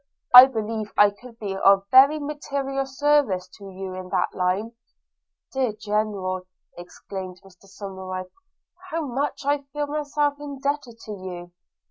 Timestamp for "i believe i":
0.33-1.11